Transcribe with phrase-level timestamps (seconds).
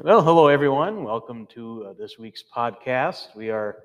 [0.00, 1.02] Well, hello everyone.
[1.02, 3.34] Welcome to uh, this week's podcast.
[3.34, 3.78] We are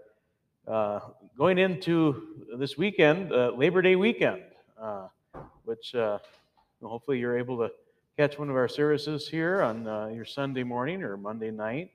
[0.68, 1.00] uh,
[1.36, 4.44] going into this weekend, uh, Labor Day weekend,
[4.80, 5.08] uh,
[5.66, 6.20] which uh,
[6.84, 7.72] hopefully you're able to
[8.16, 11.90] catch one of our services here on uh, your Sunday morning or Monday night.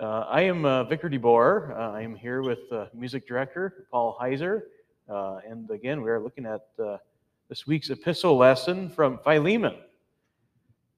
[0.00, 1.78] I am Vicar DeBoer.
[1.78, 4.62] I am here with music director Paul Heiser.
[5.06, 6.62] And again, we are looking at
[7.48, 9.76] this week's epistle lesson from Philemon.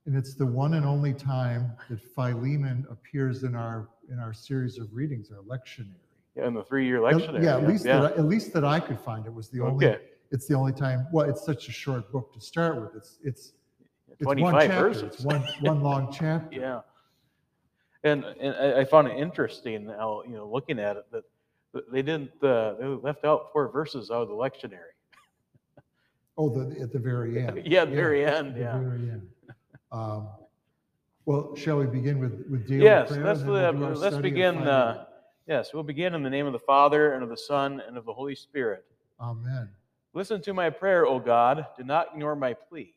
[0.06, 4.78] And it's the one and only time that Philemon appears in our in our series
[4.78, 5.94] of readings, our lectionary.
[6.36, 7.42] Yeah, in the three-year lectionary.
[7.42, 8.00] Yeah, at least yeah.
[8.00, 9.24] that I, at least that I could find.
[9.24, 9.86] It was the only.
[9.86, 10.04] Okay.
[10.30, 11.06] It's the only time.
[11.12, 12.96] Well, it's such a short book to start with.
[12.96, 13.52] It's it's
[14.08, 14.88] it's one 25 chapter.
[14.88, 15.02] verses.
[15.14, 16.60] It's one one long chapter.
[16.60, 16.80] Yeah.
[18.04, 21.24] And, and I, I found it interesting how, you know, looking at it, that
[21.90, 24.92] they didn't, uh, they left out four verses out of the lectionary.
[26.36, 27.62] Oh, the at the very end.
[27.66, 28.78] Yeah, the very end, at the yeah.
[28.78, 29.28] very end.
[29.94, 30.28] Um,
[31.24, 33.24] well, shall we begin with with daily Yes, prayer?
[33.24, 35.04] let's, and then we'll uh, do our let's study of begin, uh,
[35.46, 38.04] yes, we'll begin in the name of the Father and of the Son and of
[38.04, 38.84] the Holy Spirit.
[39.20, 39.70] Amen.
[40.12, 41.66] Listen to my prayer, O God.
[41.78, 42.92] Do not ignore my plea.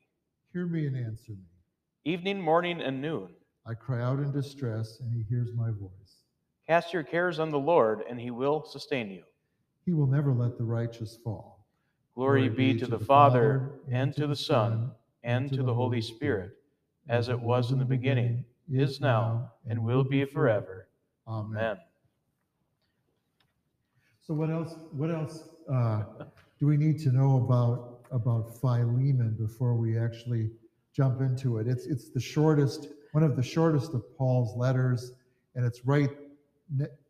[0.53, 1.37] Hear me and answer me.
[2.03, 3.29] Evening, morning, and noon.
[3.65, 6.23] I cry out in distress, and He hears my voice.
[6.65, 9.23] Cast your cares on the Lord, and he will sustain you.
[9.85, 11.65] He will never let the righteous fall.
[12.13, 14.91] Glory be to the Father, and to the Son,
[15.23, 16.56] and to the Holy Spirit,
[17.09, 20.87] as it was in the beginning, is now, and will be forever.
[21.27, 21.77] Amen.
[24.25, 26.03] So what else, what else uh,
[26.59, 30.49] do we need to know about, about Philemon before we actually
[30.93, 31.67] jump into it?
[31.67, 35.13] It's, it's the shortest, one of the shortest of Paul's letters,
[35.55, 36.09] and it's right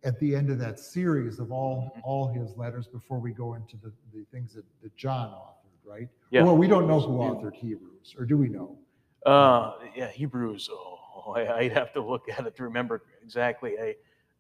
[0.04, 2.02] at the end of that series of all, Mhm.
[2.04, 6.08] all his letters before we go into the, the things that, that John authored, right?
[6.30, 6.44] Yeah.
[6.44, 8.78] Well, we don't know who authored Hebrews, or do we know?
[9.26, 10.70] Uh, yeah, Hebrews.
[10.72, 13.76] Oh, I, I'd have to look at it to remember exactly.
[13.80, 13.96] I,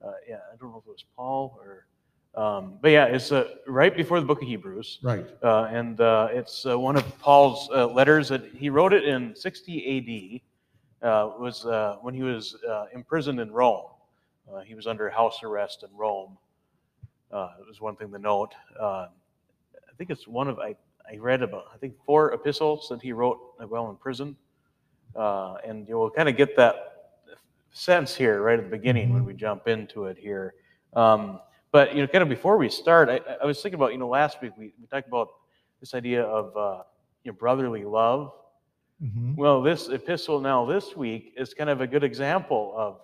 [0.06, 1.88] uh, yeah, I don't know if it was Paul or,
[2.41, 5.25] um, but yeah, it's uh, right before the book of Hebrews, Right.
[5.44, 9.35] uh, and uh, it's uh, one of Paul's uh, letters that he wrote it in
[9.35, 10.44] 60 A.D.
[11.01, 13.85] Uh, was uh, when he was uh, imprisoned in Rome.
[14.51, 16.38] Uh, he was under house arrest in Rome.
[17.31, 18.53] Uh, it was one thing to note.
[18.80, 19.07] Uh,
[19.75, 20.75] I think it's one of I,
[21.12, 24.35] I read about I think four epistles that he wrote while in prison.
[25.17, 26.75] Uh, and you'll kind of get that
[27.72, 29.28] sense here right at the beginning when Mhm.
[29.28, 30.53] we jump into it here.
[30.94, 31.41] Um,
[31.72, 34.07] but you know, kind of before we start, I, I was thinking about you know
[34.07, 35.29] last week we, we talked about
[35.79, 36.83] this idea of uh,
[37.23, 38.31] you know brotherly love.
[39.03, 39.35] Mhm.
[39.35, 43.00] Well, this epistle now this week is kind of a good example of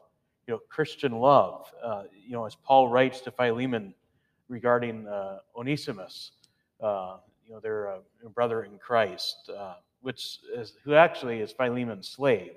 [0.48, 1.72] you know Christian love.
[1.84, 3.94] Uh, you know, as Paul writes to Philemon
[4.50, 6.32] regarding uh, Onesimus,
[6.82, 8.00] uh, you know, their uh,
[8.34, 12.52] brother in Christ, uh, which is who actually is Philemon's slave.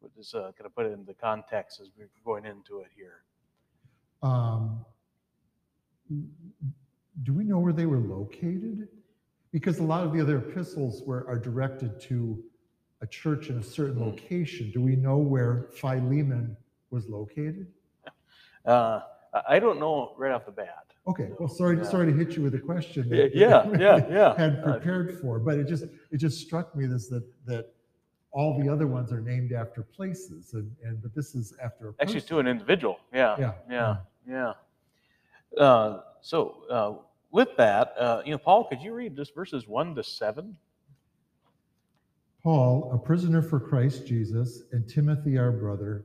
[0.00, 3.22] Which is uh, going to put it into context as we're going into it here.
[4.22, 4.84] Um,
[7.24, 8.88] do we know where they were located?
[9.50, 12.42] Because a lot of the other epistles were are directed to
[13.00, 14.10] a church in a certain Hmm.
[14.10, 14.70] location.
[14.72, 16.56] Do we know where Philemon
[16.90, 17.66] was located?
[18.64, 19.00] Uh,
[19.32, 20.87] I I don't know right off the bat.
[21.08, 23.08] Okay, well, sorry, sorry to hit you with a question.
[23.08, 24.36] That- yeah, that yeah, we yeah.
[24.36, 27.72] Had Uh, prepared for, but it just it just struck me this that that
[28.30, 31.94] all the other ones are named after places, and and but this is after a
[32.00, 32.98] Actually, to an individual.
[33.12, 33.36] Yeah.
[33.38, 33.96] Yeah, Yeah.
[34.28, 34.52] Yeah.
[35.58, 36.94] Uh, so, uh,
[37.30, 40.56] with that, uh, you know, Paul, could you read just verses one to seven?
[42.42, 46.04] Paul, a prisoner for Christ Jesus, and Timothy, our brother,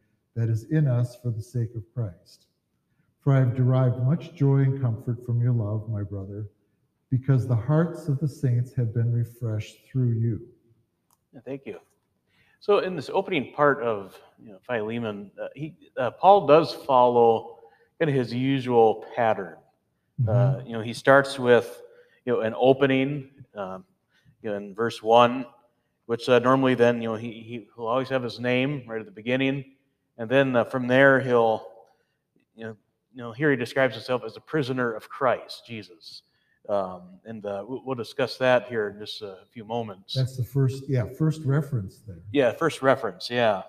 [0.35, 2.47] that is in us for the sake of Christ.
[3.19, 6.47] For I have derived much joy and comfort from your love, my brother,
[7.09, 10.41] because the hearts of the saints have been refreshed through you.
[11.45, 11.79] Thank you.
[12.59, 17.59] So, in this opening part of you know, Philemon, uh, he uh, Paul does follow
[17.99, 19.57] kind of his usual pattern.
[20.27, 21.81] Uh, you know, he starts with
[22.25, 23.83] you know an opening, um,
[24.43, 25.45] you know, in verse one,
[26.05, 29.05] which uh, normally then you know he he will always have his name right at
[29.05, 29.65] the beginning,
[30.21, 31.67] and then uh, from there he'll
[32.55, 32.77] you know
[33.13, 36.21] you know here he describes himself as a prisoner of Christ Jesus,
[36.69, 40.13] um, and uh, we'll discuss that here in just a few moments.
[40.13, 42.19] That's the first, yeah, first reference there.
[42.31, 43.29] Yeah, first reference.
[43.29, 43.63] Yeah.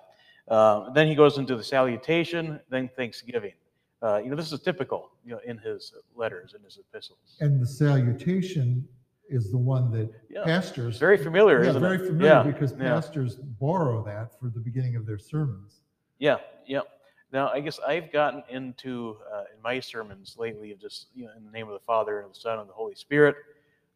[0.47, 3.53] Uh, then he goes into the salutation, then thanksgiving.
[4.01, 7.37] Uh, you know, this is typical, you know, in his letters, in his epistles.
[7.39, 8.85] And the salutation
[9.29, 10.99] is the one that Yeah, pastors.
[10.99, 11.87] Very familiar, Yeah, isn't it?
[11.87, 12.07] very it?
[12.07, 12.77] familiar Yeah, because yeah.
[12.93, 15.79] pastors borrow that for the beginning of their sermons.
[16.23, 16.79] Yeah, yeah.
[17.33, 21.31] Now, I guess I've gotten into uh, in my sermons lately of just you know
[21.35, 23.35] in the name of the Father and the Son and the Holy Spirit,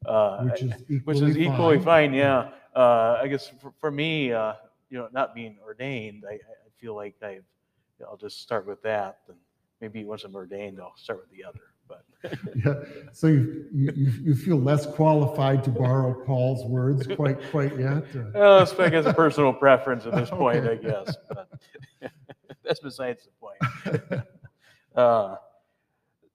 [0.06, 2.14] uh, Which is equally which is equally fine.
[2.14, 2.50] Yeah.
[2.76, 4.56] Uh, I guess for, for me, uh,
[4.90, 7.40] you know, not being ordained, I, I feel like I,
[8.06, 9.38] I'll just start with that, and
[9.80, 11.62] maybe once I'm ordained, I'll start with the other.
[11.88, 12.04] But
[12.66, 12.74] Yeah,
[13.14, 13.92] so you, you,
[14.24, 18.04] you- feel less qualified to borrow Paul's words quite, quite yet?
[18.16, 21.16] uh, well, that's I guess a personal preference at this point, I guess.
[21.30, 21.50] But
[22.64, 24.24] that's besides the point.
[24.96, 25.36] Uh,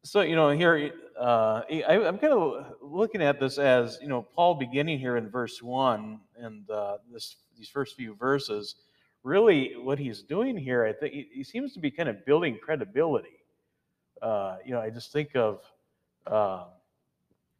[0.05, 4.23] so you know here uh, I, I'm kind of looking at this as you know
[4.23, 8.77] Paul beginning here in verse one and uh, this these first few verses.
[9.25, 12.59] Really, what he's doing here, I think he, he seems to be kind of building
[12.61, 13.42] credibility.
[14.23, 15.61] Uh, you know, I just think of
[16.27, 16.65] uh,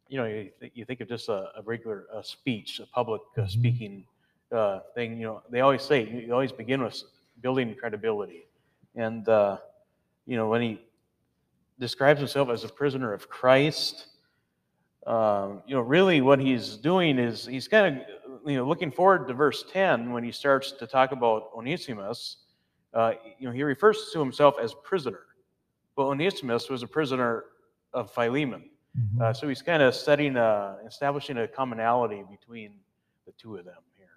[0.07, 3.21] you know you, th- you think of just a, a regular uh, speech, a public
[3.37, 3.49] uh, Mhm.
[3.49, 4.05] speaking
[4.51, 5.19] uh, thing.
[5.19, 7.01] You know, they always say you, you always begin with
[7.41, 8.47] building credibility,
[8.95, 9.57] and uh,
[10.25, 10.79] you know when he
[11.79, 14.07] describes himself as a prisoner of Christ.
[15.05, 18.03] Um, you know, really what he's doing is he's kind of,
[18.49, 22.37] you know, looking forward to verse 10 when he starts to talk about Onesimus.
[22.93, 25.19] Uh, you know, he refers to himself as prisoner.
[25.95, 27.45] But Onesimus was a prisoner
[27.93, 28.69] of Philemon.
[28.97, 29.21] mhm.
[29.21, 32.73] Uh, so he's kind of setting, a, establishing a commonality between
[33.25, 34.07] the two of them here.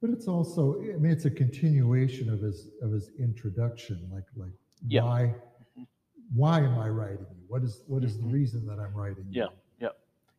[0.00, 4.52] But it's also, I mean, it's a continuation of his, of his introduction, like, like,
[4.86, 5.04] Yeah.
[5.04, 5.34] why,
[5.78, 5.86] Mhm.
[6.34, 7.44] why am I writing you?
[7.48, 8.32] What is, what is the Mhm.
[8.32, 9.42] reason that I'm writing you?
[9.42, 9.48] Yeah.
[9.80, 9.88] Yeah.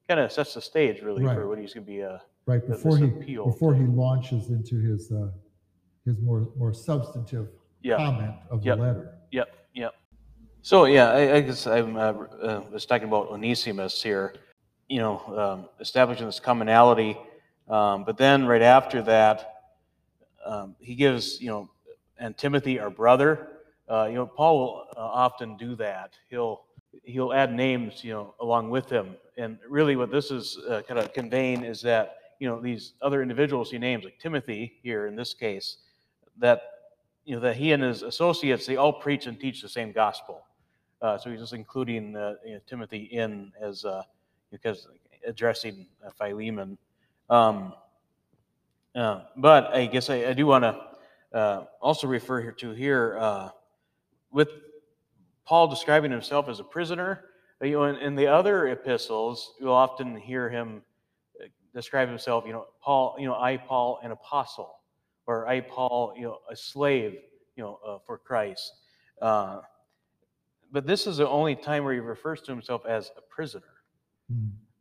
[0.08, 1.36] Kind of sets the stage really Right.
[1.36, 2.04] for what he's going to be.
[2.04, 3.08] Uh, Right, before he,
[3.38, 5.32] before he launches into his, uh,
[6.04, 7.48] his more, more substantive
[7.82, 7.96] yeah.
[7.96, 9.13] comment of the letter.
[10.66, 14.34] So yeah, I, I guess I'm uh, uh, was talking about Onesimus here.
[14.88, 17.18] You know, um, establishing this commonality,
[17.68, 19.56] um, but then right after that,
[20.46, 21.70] um, he gives you know,
[22.18, 23.50] and Timothy, our brother.
[23.90, 26.14] Uh, you know, Paul will uh, often do that.
[26.30, 26.62] He'll
[27.04, 29.18] he'll add names, you know, along with him.
[29.36, 33.22] And really, what this is uh, kind of conveying is that you know these other
[33.22, 35.80] individuals he names, like Timothy here in this case,
[36.38, 36.62] that
[37.26, 40.46] you know that he and his associates they all preach and teach the same gospel.
[41.04, 44.04] Uh, so he's just including uh, you know, Timothy in as uh,
[44.52, 44.88] because
[45.28, 46.78] addressing uh, Philemon.
[47.30, 47.74] Um,
[48.96, 53.52] uh, but I guess I, I do want to uh, also refer here to here
[54.32, 54.48] with
[55.46, 57.26] Paul describing himself as a prisoner.
[57.62, 60.84] You know, in, in the other epistles, you'll often hear him
[61.76, 62.46] describe himself.
[62.48, 63.18] You know, Paul.
[63.20, 64.80] You know, I Paul, an apostle,
[65.28, 67.18] or I Paul, you know, a slave.
[67.58, 68.72] You know, for Christ.
[70.74, 73.64] But this is the only time where he refers to himself as a prisoner.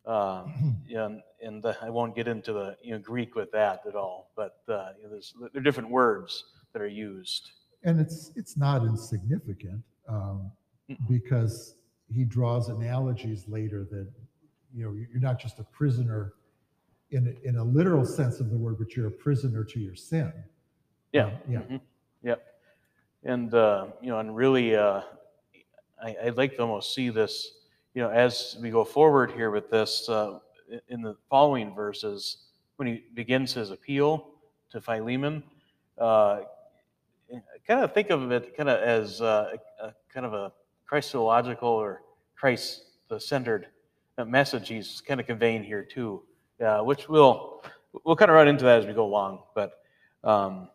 [0.05, 0.45] Uh,
[0.93, 4.33] and and uh, I won't get into the you know Greek with that at all.
[4.35, 6.43] But uh, you know, there's there are different words
[6.73, 7.53] that are used.
[7.85, 10.51] And it's, it's not insignificant, um,
[11.09, 11.77] because
[12.13, 14.09] he draws analogies later that,
[14.75, 16.33] you know, you're not just a prisoner
[17.13, 19.95] in, a- in a literal sense of the word, but you're a prisoner to your
[19.95, 20.33] sin.
[21.13, 21.31] Yeah.
[21.49, 21.61] Yeah.
[21.61, 21.81] mhm,
[22.25, 22.43] Yep.
[23.23, 25.03] And uh, you know, and really, uh,
[26.03, 27.53] I, I'd like to almost see this,
[27.95, 30.41] you know, as we go forward here with this uh,
[30.89, 32.39] in the following verses
[32.77, 34.31] when he begins his appeal
[34.71, 35.45] to Philemon.
[35.97, 36.41] Uh,
[37.67, 40.53] kind of think of it kind of as uh, a, kind of a
[40.87, 42.03] Christological or
[42.35, 43.69] Christ-centered
[44.27, 46.23] message he's kind of conveying here too,
[46.65, 47.63] uh, which we'll
[48.05, 49.79] we'll kind of run into that as we go along, but.
[50.25, 50.69] Um,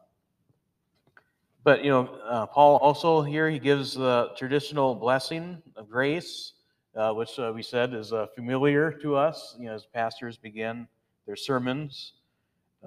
[1.67, 6.53] but you know, uh, Paul also here he gives the traditional blessing of grace,
[6.95, 9.53] uh, which uh, we said is uh, familiar to us.
[9.59, 10.87] You know, as pastors begin
[11.25, 12.13] their sermons.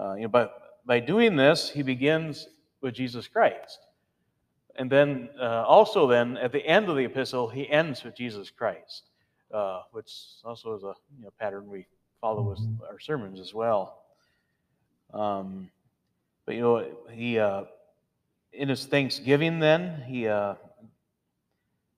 [0.01, 2.49] Uh, you know, but by doing this, he begins
[2.81, 3.81] with Jesus Christ,
[4.77, 8.49] and then uh, also then at the end of the epistle, he ends with Jesus
[8.49, 9.11] Christ,
[9.93, 10.11] which
[10.43, 11.85] also is a you know, pattern we
[12.19, 14.05] follow with our sermons as well.
[15.13, 15.69] Um,
[16.47, 17.39] but you know, he
[18.53, 20.55] in his thanksgiving, then he, uh,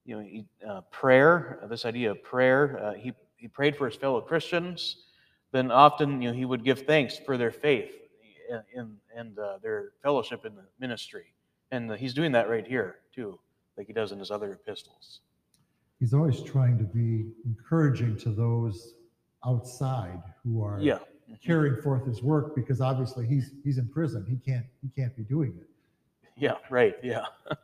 [0.04, 1.60] you know, he, uh, prayer.
[1.62, 2.78] uh, This idea of prayer.
[2.82, 4.96] Uh, he he prayed for his fellow Christians.
[5.50, 7.92] Then often, you know, he would give thanks for their faith
[8.74, 11.34] in and uh, their fellowship in the ministry.
[11.72, 13.38] And uh, he's doing that right here too,
[13.76, 15.20] like he does in his other epistles.
[15.98, 18.94] He's always trying to be encouraging to those
[19.44, 20.98] outside who are Yeah.
[21.44, 24.24] carrying forth his work because obviously he's, he's in prison.
[24.28, 25.68] He can't, he can't be doing it.
[26.36, 27.26] Yeah, right, yeah.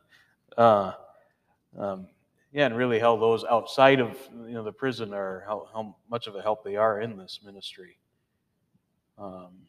[0.57, 0.93] Uh,
[1.77, 2.07] um,
[2.51, 6.27] Yeah, and really how those outside of, you know, the prison are, how, how much
[6.27, 7.97] of a help they are in this ministry.
[9.17, 9.67] Um,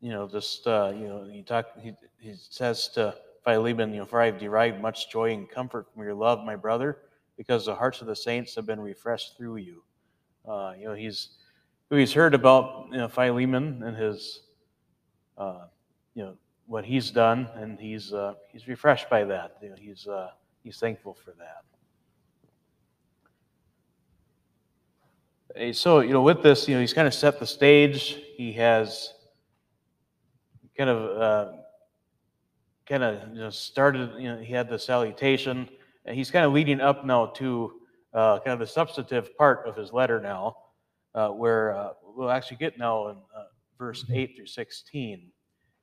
[0.00, 3.14] You know, just, uh, you know, he talk, he, he says to
[3.44, 6.54] Philemon, you know, for I have derived much joy and comfort from your love, my
[6.54, 6.98] brother,
[7.36, 9.82] because the hearts of the saints have been refreshed through you.
[10.48, 11.30] Uh, you know, he's,
[11.90, 14.42] he's heard about, you know, Philemon and his,
[15.38, 15.66] uh,
[16.16, 16.34] you know,
[16.66, 19.58] what he's done, and he's uh, he's refreshed by that.
[19.62, 20.30] You know, he's uh,
[20.64, 21.62] he's thankful for that.
[25.76, 28.18] So you know, with this, you know, he's kind of set the stage.
[28.36, 29.12] He has
[30.76, 31.52] kind of uh,
[32.86, 34.14] kind of you know started.
[34.18, 35.68] You know, he had the salutation,
[36.06, 37.74] and he's kind of leading up now to
[38.14, 40.56] uh, kind of the substantive part of his letter now,
[41.14, 43.44] uh, where uh, we'll actually get now in uh,
[43.78, 45.30] verse eight through sixteen.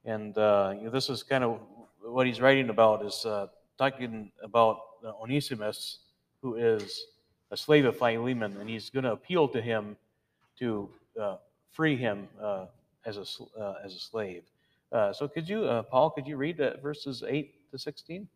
[0.05, 1.59] And uh, you know, this is kind of
[2.01, 5.99] what he's writing about is uh, talking about uh, Onesimus,
[6.41, 7.05] who is
[7.51, 9.95] a slave of Philemon, and he's going to appeal to him
[10.59, 11.37] to uh,
[11.71, 12.65] free him uh,
[13.05, 13.25] as a
[13.59, 14.43] uh, as a slave.
[15.13, 18.27] So, could you, Paul, could you read verses eight to sixteen?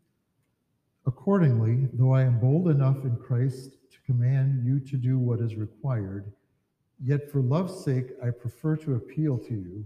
[1.06, 5.56] Accordingly, though I am bold enough in Christ to command you to do what is
[5.56, 6.32] required,
[7.04, 9.86] yet for love's sake I prefer to appeal to you.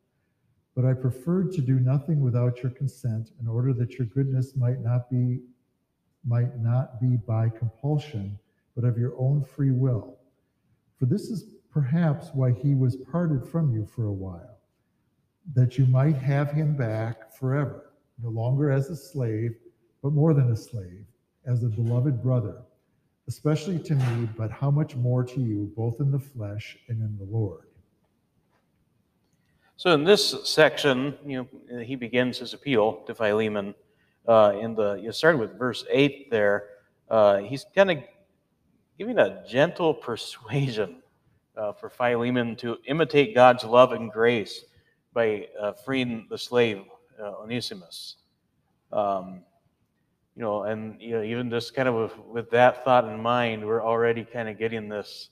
[0.75, 4.81] But I preferred to do nothing without your consent in order that your goodness might
[4.81, 5.41] not be
[6.23, 8.37] might not be by compulsion,
[8.75, 10.19] but of your own free will.
[10.99, 14.59] For this is perhaps why he was parted from you for a while,
[15.53, 19.55] that you might have him back forever no longer as a slave,
[20.01, 21.05] but more than a slave,
[21.45, 22.61] as a beloved brother,
[23.27, 27.17] especially to me, but how much more to you, both in the flesh and in
[27.17, 27.70] the Lord.
[29.81, 33.73] So, in this section, you know, he begins his appeal to Philemon.
[34.27, 36.65] Uh, in the, you started with verse eight there.
[37.09, 37.97] Uh, he's kind of
[38.99, 41.01] giving a gentle persuasion
[41.57, 44.65] uh, for Philemon to imitate God's love and grace
[45.15, 46.83] by uh, freeing the slave
[47.19, 48.17] uh, Onesimus.
[48.93, 49.41] Um,
[50.35, 53.65] you know, and you know, even just kind of with, with that thought in mind,
[53.65, 55.29] we're already kind of getting this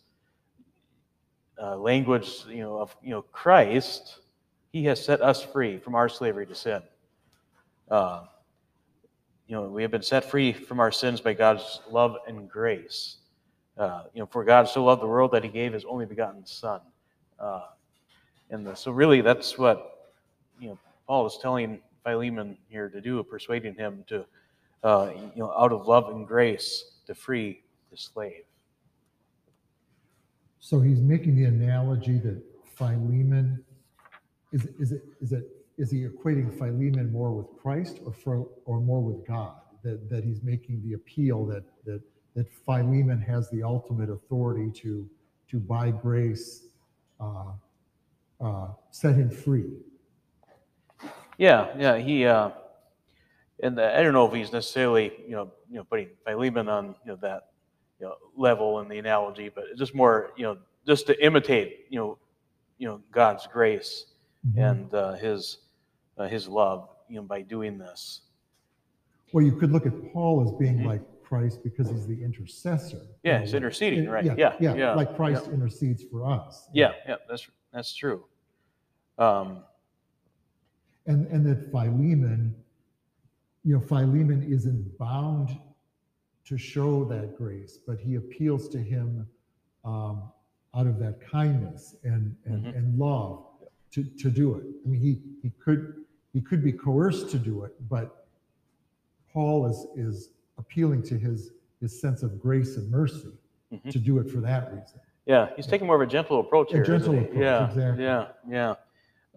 [1.62, 4.22] uh, language, you know, of you know Christ.
[4.72, 6.82] He has set us free from our slavery to sin.
[7.90, 8.24] Uh,
[9.48, 13.18] you know, we have been set free from our sins by God's love and grace.
[13.78, 16.46] Uh, you know, for God so loved the world that He gave His only begotten
[16.46, 16.82] Son.
[17.40, 17.62] Uh,
[18.52, 20.12] and the, so, really, that's what
[20.60, 24.26] you know Paul is telling Philemon here to do, persuading him to,
[24.84, 27.62] uh, you know, out of love and grace, to free
[27.92, 28.44] the slave.
[30.60, 32.42] So he's making the analogy that
[32.76, 33.64] Philemon
[34.52, 35.46] is is it is it
[35.78, 39.56] is he equating Philemon more with Christ or for, or more with God?
[39.84, 42.02] That that he's making the appeal that that
[42.36, 45.10] that Philemon has the ultimate authority to
[45.50, 46.68] to by grace
[47.20, 47.52] uh,
[48.40, 49.72] uh, set him free.
[51.38, 52.52] Yeah, yeah, he, uh,
[53.64, 57.12] and I don't know if he's necessarily, you know, you know, putting Philemon on, you
[57.12, 57.48] know, that,
[58.00, 62.00] you know, level in the analogy, but just more, you know, just to imitate, you
[62.00, 62.18] know,
[62.78, 64.06] you know, God's grace
[64.58, 65.58] and uh, His,
[66.18, 68.22] uh, His love, you know, by doing this.
[69.34, 70.86] Well, you could look at Paul as being Mhm.
[70.86, 73.02] like Christ because he's the intercessor.
[73.24, 74.26] Yeah, he's interceding, right?
[74.26, 76.68] Yeah, Yeah, yeah, yeah, like Christ intercedes for us.
[76.74, 78.26] Yeah, yeah, that's that's true.
[79.18, 79.64] Um,
[81.06, 82.56] And, and that Philemon,
[83.64, 85.60] you know, Philemon isn't bound
[86.46, 89.28] to show that grace, but he appeals to him
[89.86, 90.32] um,
[90.76, 92.76] out of that kindness and, and, Mhm.
[92.78, 93.46] and love
[93.92, 94.64] to, to do it.
[94.86, 96.04] I mean, he, he could,
[96.34, 98.28] he could be coerced to do it, but
[99.34, 103.30] Paul is, is appealing to his, his sense of grace and mercy
[103.72, 103.92] Mhm.
[103.92, 105.00] to do it for that reason.
[105.28, 106.84] yeah, he's taking more of a gentle approach A here.
[106.84, 108.04] gentle approach, yeah, exactly.
[108.04, 108.74] Yeah, yeah.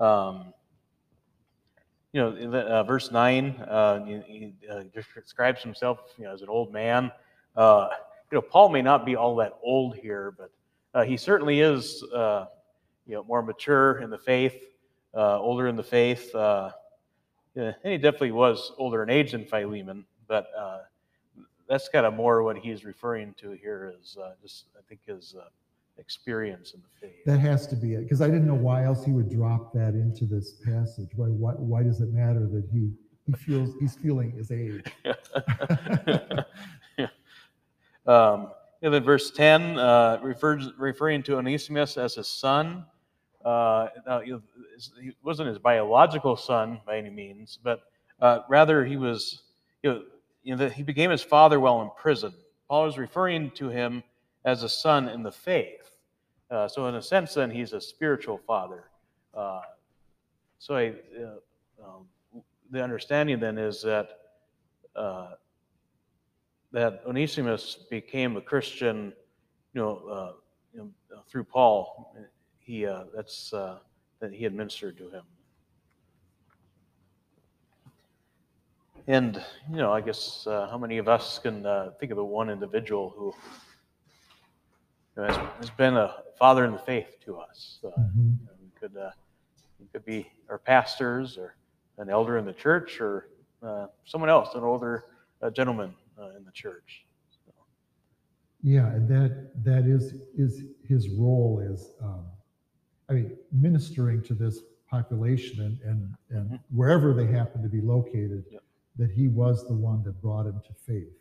[0.01, 0.55] Um,
[2.15, 6.33] you know, in the, uh, verse nine, uh, he, he uh, describes himself, you know,
[6.33, 7.13] as an old man.
[7.57, 7.89] Uh,
[8.31, 10.51] you know, Paul may not be all that old here, but
[10.95, 12.47] uh, he certainly is, uh,
[13.07, 14.57] you know, more mature in the faith,
[15.15, 16.35] uh, older in the faith.
[16.35, 16.71] Uh,
[17.55, 20.79] yeah, and he definitely was older in age than Philemon, but uh,
[21.69, 25.35] that's kind of more what he's referring to here is uh, just, I think, his
[25.39, 25.45] uh,
[25.99, 27.25] experience in the faith.
[27.27, 29.95] That has to be it, because I didn't know why else he would drop that
[29.95, 31.11] into this passage.
[31.17, 32.91] Why, why, why does it matter that he,
[33.27, 34.85] he feels, he's feeling his age?
[38.07, 38.49] um,
[38.83, 42.85] and then verse 10 uh, refers, referring to Onesimus as his son.
[43.45, 43.89] Uh,
[44.25, 47.83] he wasn't his biological son by any means, but
[48.21, 49.43] uh, rather he was,
[49.83, 50.03] you know,
[50.43, 52.33] you know, he became his father while in prison.
[52.69, 54.03] Paul is referring to him
[54.45, 55.97] as a son in the faith.
[56.51, 58.85] Uh, so, in a sense, then he's a spiritual father.
[59.33, 59.61] Uh,
[60.59, 64.09] so, I, uh, um, the understanding then is that
[64.97, 65.31] uh,
[66.73, 69.13] that Onesimus became a Christian,
[69.75, 70.33] you know, uh,
[70.73, 72.15] you know through Paul.
[72.59, 73.79] He uh, that's uh,
[74.21, 75.23] that he administered to him.
[79.07, 82.25] And you know, I guess uh, how many of us can uh, think of the
[82.25, 83.35] one individual who
[85.17, 87.81] you know, has, has been a father in the faith to us?
[87.85, 88.39] Uh, Mhm.
[88.41, 89.11] you know, we could uh,
[89.81, 91.57] it could be our pastors or
[91.99, 93.29] an elder in the church or
[93.63, 95.05] uh, someone else, an older
[95.43, 97.05] uh, gentleman uh, in the church.
[98.65, 102.27] Yeah, and that, that is, is his role as, um,
[103.09, 106.61] I mean, ministering to this population and, and, and Mhm.
[106.71, 108.63] wherever they happen to be located, Yep.
[108.99, 111.13] that he was the one that brought him to faith.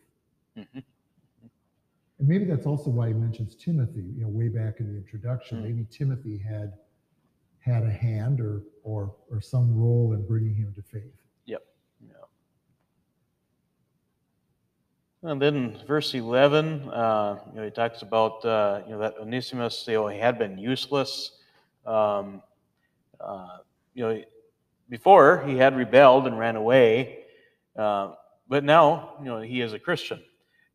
[0.55, 0.83] Mhm.
[2.19, 5.57] And maybe that's also why he mentions Timothy, you know, way back in the introduction.
[5.60, 5.63] Mm.
[5.63, 6.77] Maybe Timothy had
[7.60, 11.15] had a hand or or or some role in bringing him to faith.
[11.45, 11.65] Yep.
[12.05, 12.13] Yeah.
[15.24, 19.86] And then verse 11, uh, you know, he talks about, uh, you know, that Onesimus,
[19.88, 21.38] you know, he had been useless.
[21.86, 22.42] Um,
[23.20, 23.58] uh,
[23.94, 24.24] you know,
[24.90, 27.20] before he had rebelled and ran away,
[27.78, 28.13] uh,
[28.50, 30.22] but now, you know, he is a Christian.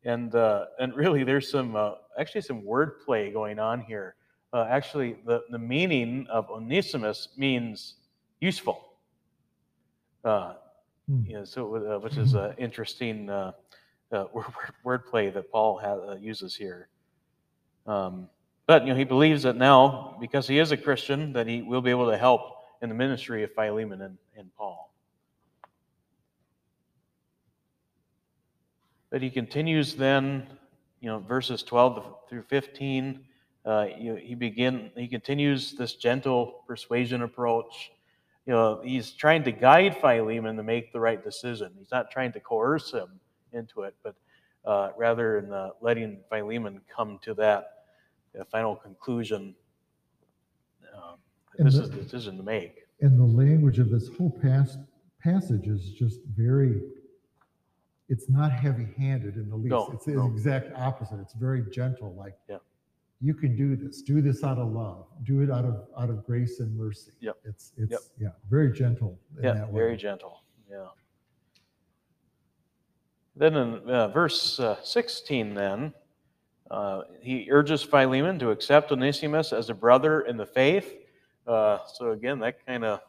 [0.05, 4.15] And, uh, and really, there's some, uh, actually some wordplay going on here.
[4.53, 7.95] Uh, actually, the, the meaning of Onesimus means
[8.39, 8.93] useful.
[10.23, 10.53] Uh,
[11.09, 11.21] Hmm.
[11.25, 13.29] yeah, so uh, which is uh, interesting
[14.11, 14.45] uh, word,
[14.85, 16.89] word, wordplay that Paul ha- uh, uses here.
[17.85, 18.29] Um,
[18.65, 21.81] but you know, he believes that now, because he is a Christian, that he will
[21.81, 22.41] be able to help
[22.81, 24.93] in the ministry of Philemon and, and Paul.
[29.09, 30.47] But he continues then,
[30.99, 33.23] you know, verses 12 through 15.
[33.65, 37.91] Uh, you he begin he continues this gentle persuasion approach
[38.47, 41.73] you know, he's trying to guide Philemon to make the right decision.
[41.77, 43.19] He's not trying to coerce him
[43.53, 44.15] into it, but
[44.65, 47.69] uh, rather in uh, letting Philemon come to that
[48.39, 49.55] uh, final conclusion.
[50.95, 51.15] Um,
[51.57, 52.83] this the- is the decision to make.
[53.01, 54.77] And the language of this whole pas-
[55.23, 56.81] passage is just very,
[58.09, 59.69] it's not heavy handed in the least.
[59.69, 60.25] No, it's the no.
[60.27, 61.19] exact opposite.
[61.19, 62.57] It's very gentle, like, Yeah.
[63.21, 64.01] you can do this.
[64.01, 65.05] Do this out of love.
[65.23, 67.11] Do it out of out of grace and mercy.
[67.19, 67.37] Yep.
[67.45, 67.99] It's it's Yep.
[68.19, 70.41] yeah, very gentle Yeah, very gentle.
[70.69, 70.87] Yeah.
[73.37, 75.93] Then in uh, verse uh, 16, then,
[76.71, 80.95] uh, he urges Philemon to accept Onesimus as a brother in the faith.
[81.45, 82.99] Uh, so again, that kind of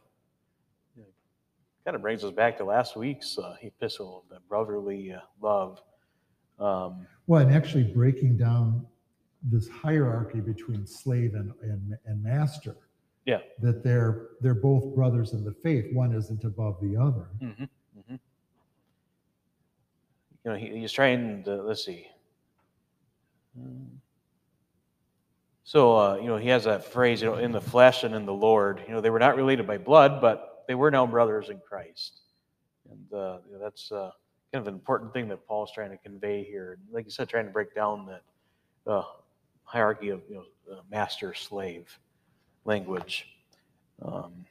[1.85, 5.81] kind of brings us back to last week's uh, epistle, of the brotherly uh, love.
[6.61, 8.87] Um, Well, and actually breaking down
[9.43, 12.77] this hierarchy between slave and, and, and master.
[13.25, 13.39] Yeah.
[13.63, 15.87] That they're they're both brothers in the faith.
[15.95, 17.29] One isn't above the other.
[17.41, 17.69] mhm, mhm.
[20.45, 22.07] You know, he, he's trying to, let's see.
[25.65, 28.25] So, uh, you know, he has that phrase, you know, in the flesh and in
[28.25, 28.83] the Lord.
[28.87, 32.21] You know, they were not related by blood, but they were now brothers in Christ.
[32.91, 34.11] And uh, you know, that's uh,
[34.53, 36.79] kind of an important thing that Paul's trying to convey here.
[36.91, 38.23] Like you said, trying to break down that
[38.91, 39.03] uh,
[39.65, 41.99] hierarchy of, you know, uh, master slave
[42.65, 43.27] language.
[44.01, 44.47] Um,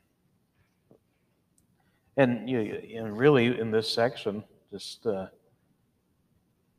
[2.18, 2.60] and you
[2.96, 5.28] and really in this section, just uh,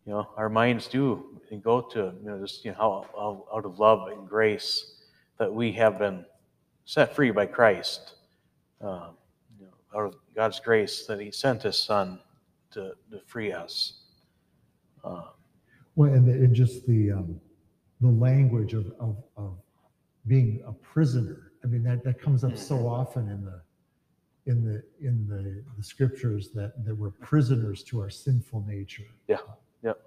[0.09, 3.67] you know, our minds do go to you know just you know how, how out
[3.67, 5.03] of love and grace
[5.39, 6.25] that we have been
[6.87, 8.15] set free by Christ.
[8.81, 9.19] Um,
[9.61, 12.21] you know, out of God's grace that He sent His Son
[12.71, 14.05] to, to free us.
[15.05, 15.25] Um,
[15.95, 17.39] Well, and, the, and just the um,
[18.01, 19.59] the language of, of of
[20.27, 21.53] being a prisoner.
[21.65, 22.91] I mean, that, that comes up so Mhm.
[23.01, 23.61] often in the
[24.51, 29.11] in the in the, the scriptures that that we're prisoners to our sinful nature.
[29.27, 29.41] Yeah.
[29.83, 30.01] Yep.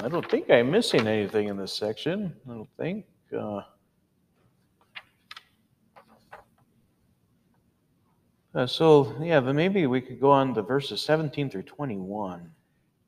[0.00, 2.34] I don't think I'm missing anything in this section.
[2.48, 3.04] I don't think.
[3.36, 3.62] Uh,
[8.56, 12.50] Uh, so, yeah, then maybe we could go on to verses 17 through 21.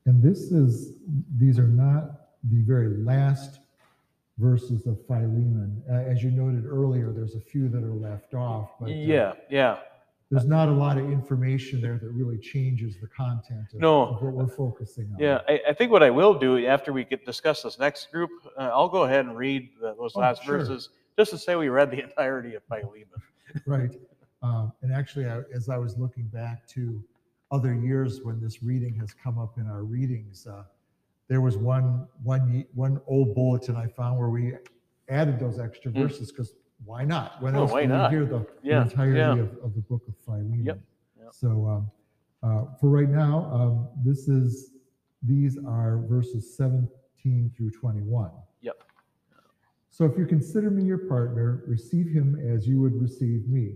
[0.05, 0.93] And this is,
[1.39, 3.59] these are not the very last
[4.37, 5.81] verses of Philemon.
[5.89, 9.33] Uh, As you noted earlier, there's a few that are left off, but uh, Yeah,
[9.49, 9.77] yeah.
[10.31, 14.03] There's not a lot of information there that really changes the content of, No.
[14.09, 15.19] of what we're focusing on.
[15.19, 18.29] Yeah, I, I think what I will do after we get discuss this next group,
[18.57, 20.59] uh, I'll go ahead and read the, those Oh, last sure.
[20.59, 23.07] verses just to say we read the entirety of Philemon.
[23.65, 23.89] Right.
[24.43, 27.03] Um, and actually, I, as I was looking back to
[27.51, 30.63] other years when this reading has come up in our readings, uh,
[31.27, 34.53] there was one, one, ye- one old bulletin I found where we
[35.09, 36.03] added those extra Hmm.
[36.03, 36.53] verses because
[36.85, 37.41] why not?
[37.41, 38.11] When Oh, else why we not?
[38.11, 39.31] hear the, the Yeah, entirety yeah.
[39.33, 40.63] of, of the book of Philemon?
[40.63, 40.79] Yep,
[41.17, 41.33] yep.
[41.33, 41.91] So um,
[42.43, 44.71] uh, for right now, um, this is
[45.23, 48.31] these are verses 17 through 21.
[48.61, 48.83] Yep.
[49.91, 53.75] So if you consider me your partner, receive him as you would receive me.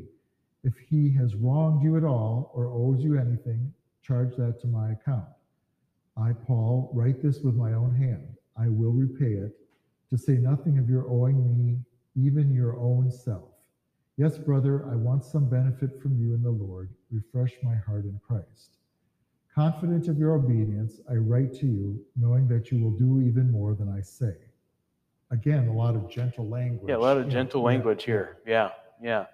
[0.64, 4.94] If he has wronged you at all or owes you anything, charge that to my
[4.94, 5.26] account.
[6.16, 8.28] I, Paul, write this with my own hand.
[8.58, 9.52] I will repay it,
[10.12, 11.80] to say nothing of your owing me
[12.16, 13.50] even your own self.
[14.18, 16.90] Yes, brother, I want some benefit from you in the Lord.
[17.12, 18.78] Refresh my heart in Christ.
[19.54, 23.74] Confident of your obedience, I write to you, knowing that you will do even more
[23.76, 24.36] than I say.
[25.32, 26.90] Again, a lot of gentle language.
[26.90, 28.38] Yeah, a lot of gentle yeah, language here.
[28.46, 28.70] Yeah,
[29.02, 29.26] yeah.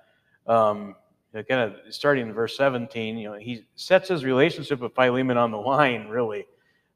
[0.48, 0.96] Um,
[1.34, 5.52] kind of starting in verse 17, you know, he sets his relationship with Philemon on
[5.52, 6.48] the line, really,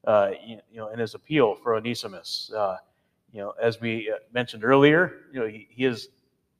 [0.06, 2.52] uh, you, you know, in his appeal for Onesimus.
[2.56, 2.78] Uh,
[3.34, 6.10] you know, as we uh, mentioned earlier, you know, he, he is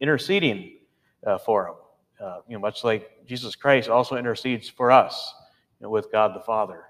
[0.02, 0.78] interceding
[1.26, 1.76] uh, for him.
[2.20, 5.34] Uh, you know, much like Jesus Christ also intercedes for us
[5.80, 6.86] you know, with God the Father.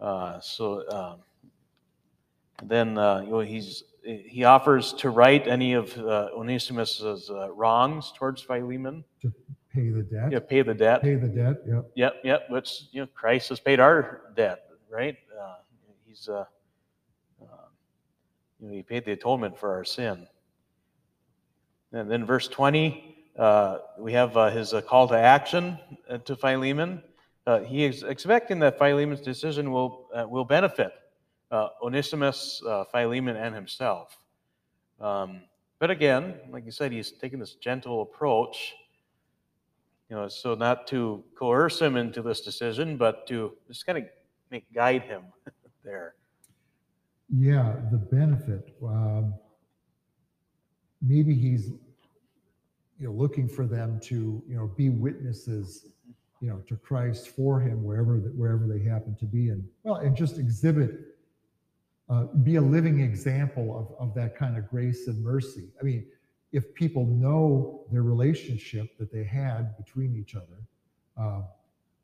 [0.00, 1.20] Uh, so um,
[2.62, 8.12] then, uh, you know, he's he offers to right any of uh, Onesimus's uh, wrongs
[8.16, 9.04] towards Philemon.
[9.22, 9.32] To
[9.72, 10.32] pay the debt.
[10.32, 11.02] Yeah, pay the debt.
[11.02, 11.62] Pay the debt.
[11.66, 11.90] Yep.
[11.94, 12.50] Yep, yep.
[12.50, 15.16] Which you know, Christ has paid our debt, right?
[15.40, 15.54] Uh,
[16.04, 16.28] he's
[18.62, 20.26] you know, he paid the atonement for our sin.
[21.92, 26.36] And then verse twenty, uh, we have uh, his uh, call to action uh, to
[26.36, 27.02] Philemon.
[27.46, 30.92] Uh, he is expecting that Philemon's decision will will benefit
[31.52, 34.16] Onesimus, Philemon, and himself.
[35.00, 35.42] Um,
[35.78, 38.74] but again, like you said, he's taking this gentle approach
[40.12, 44.04] you know, so not to coerce him into this decision, but to just kind of
[44.50, 45.22] make guide him
[45.84, 46.16] there.
[47.34, 48.74] Yeah, the benefit.
[48.84, 49.34] Um,
[51.00, 51.68] maybe he's,
[52.98, 55.86] you know, looking for them to, you know, be witnesses,
[56.40, 59.96] you know, to Christ for him wherever that wherever they happen to be, and well,
[59.96, 61.16] and just exhibit,
[62.10, 65.70] uh, be a living example of of that kind of grace and mercy.
[65.80, 66.06] I mean,
[66.52, 70.66] if people know their relationship that they had between each other.
[71.18, 71.42] Uh,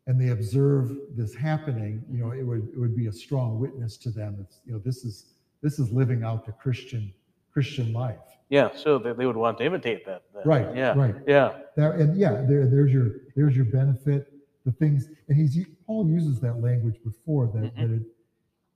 [0.08, 3.96] and they observe this happening, you know, it would it would be a strong witness
[3.98, 4.38] to them.
[4.40, 5.26] It's you know this is
[5.62, 7.12] this is living out the Christian
[7.52, 8.16] Christian life.
[8.48, 10.22] Yeah, so that they would want to imitate that.
[10.44, 10.74] Right.
[10.74, 10.94] Yeah.
[10.96, 11.14] Right.
[11.26, 11.58] Yeah.
[11.76, 14.32] There and yeah, there there's your there's your benefit.
[14.64, 17.76] The things and he's Paul uses that language before that Mhm.
[17.76, 18.02] that it,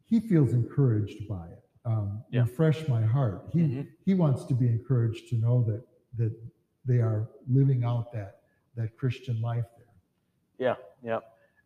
[0.04, 1.62] he feels encouraged by it.
[1.86, 2.42] Um, Yeah.
[2.42, 3.48] Refresh my heart.
[3.54, 3.86] He Mhm.
[4.04, 5.82] he wants to be encouraged to know that
[6.18, 6.32] that
[6.84, 8.42] they are living out that
[8.76, 9.64] that Christian life.
[10.62, 10.76] Yeah.
[11.02, 11.18] Yeah.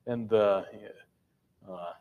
[0.07, 0.63] And uh,
[1.69, 1.93] uh,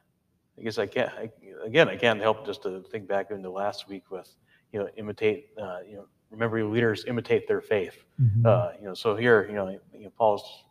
[0.57, 1.11] I guess I can't.
[1.13, 1.29] I,
[1.65, 4.29] again, I can't help just to think back into last week with
[4.71, 5.49] you know imitate.
[5.61, 8.05] Uh, you know, remember your leaders imitate their faith.
[8.21, 8.45] Mhm.
[8.45, 10.65] Uh, you know, so here, you know, you know Paul's,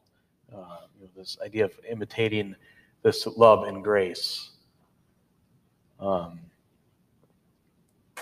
[0.50, 2.56] uh, you know, this idea of imitating
[3.02, 4.52] this love and grace.
[6.00, 6.40] Um,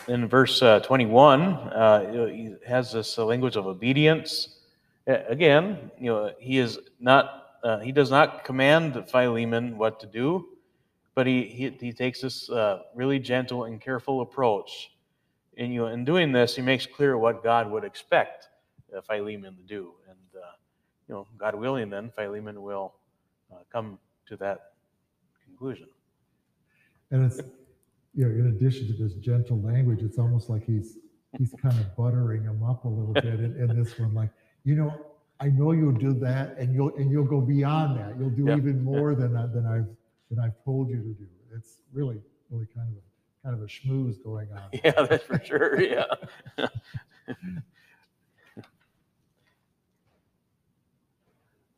[0.08, 4.58] in verse uh, 21, uh, he has this uh, language of obedience.
[5.06, 10.48] Again, you know, he is not, uh, he does not command Philemon what to do,
[11.14, 14.90] but he, he, he takes this uh, really gentle and careful approach.
[15.56, 18.48] And, you in doing this, he makes clear what God would expect
[18.96, 19.92] uh, Philemon to do.
[20.08, 20.46] And, uh,
[21.08, 22.94] you know, God willing, then Philemon will
[23.52, 24.72] uh, come to that
[25.44, 25.88] conclusion.
[27.10, 27.40] And it's,
[28.14, 30.96] you know, in addition to this gentle language, it's almost like he's
[31.38, 34.14] he's kind of buttering him up a little bit in, in this one.
[34.14, 34.30] Like,
[34.64, 34.94] you know,
[35.42, 38.16] I know you'll do that, and you'll and you'll go beyond that.
[38.18, 39.88] You'll do even more than I- than I've
[40.30, 41.26] than I've told you to do.
[41.56, 43.02] It's really really kind of a
[43.44, 44.62] kind of a schmooze going on.
[44.84, 45.80] Yeah, that's for sure.
[45.80, 46.04] Yeah.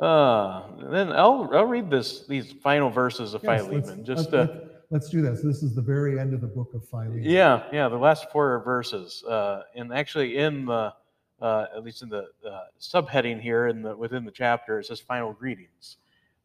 [0.00, 4.04] Uh, then I'll, I'll read this these final verses of Yes, let's- Philemon.
[4.04, 5.38] Just let's, uh, let's- let's do that.
[5.38, 7.22] So this is the very end of the book of Philemon.
[7.22, 9.22] yeah, yeah, the last four verses.
[9.24, 10.92] Uh, and actually, in the
[11.40, 15.00] uh, at least in the uh, subheading here in the within the chapter, it says
[15.00, 15.96] final greetings.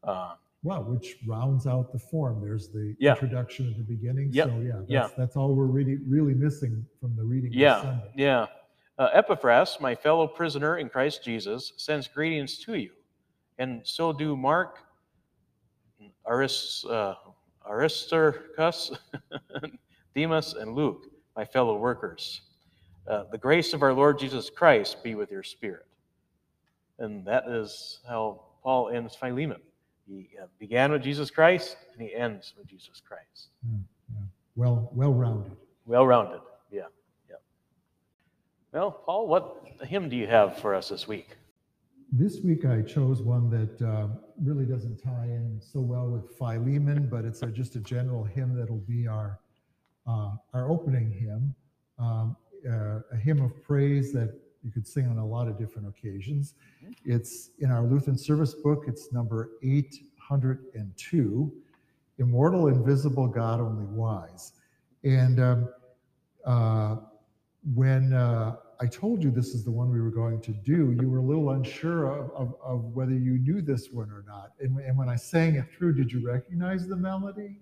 [0.02, 2.42] Uh, Wow, which rounds out the form.
[2.42, 3.12] There's the Yeah.
[3.12, 4.28] introduction at the beginning.
[4.30, 5.00] Yep, So yeah, yeah.
[5.04, 8.12] that's, that's all we're really, really missing from the reading this yeah, Sunday.
[8.14, 8.46] yeah.
[8.98, 12.90] Uh, Epaphras, my fellow prisoner in Christ Jesus, sends greetings to you,
[13.56, 14.80] and so do Mark,
[16.26, 17.14] Aris, uh,
[17.66, 18.92] Aristarchus,
[20.14, 22.42] Demas, and Luke, my fellow workers.
[23.08, 25.86] Uh, the grace of our Lord Jesus Christ be with your spirit.
[26.98, 29.60] And that is how Paul ends Philemon.
[30.06, 33.48] He uh, began with Jesus Christ, and he ends with Jesus Christ.
[34.56, 35.56] Well, well-rounded.
[35.86, 36.40] Well rounded.
[36.70, 36.82] Yeah.
[37.28, 37.36] Yeah.
[38.72, 41.36] Well, Paul, what hymn do you have for us this week?
[42.12, 44.08] This week I chose one that uh,
[44.42, 48.54] really doesn't tie in so well with Philemon, but it's a, just a general hymn
[48.56, 49.38] that'll be our
[50.06, 51.54] uh, our opening hymn,
[51.98, 52.36] um,
[52.68, 56.54] uh, a hymn of praise that you could sing on a lot of different occasions.
[57.04, 58.84] It's in our Lutheran service book.
[58.86, 61.52] It's number 802,
[62.18, 64.52] "Immortal, Invisible, God Only Wise,"
[65.04, 65.68] and um,
[66.44, 66.96] uh,
[67.74, 71.10] when uh, I told you this is the one we were going to do, you
[71.10, 74.52] were a little unsure of, of, of whether you knew this one or not.
[74.58, 77.58] And, and when I sang it through, did you recognize the melody?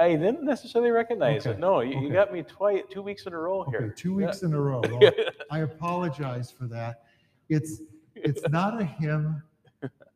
[0.00, 1.58] I didn't necessarily recognize it.
[1.58, 2.14] No, you, you okay.
[2.14, 3.94] got me twice, two weeks in a row Okay, here.
[3.96, 4.80] two weeks in a row.
[4.90, 5.12] Well,
[5.50, 7.02] I apologize for that.
[7.48, 7.82] It's
[8.14, 9.42] it's not a hymn.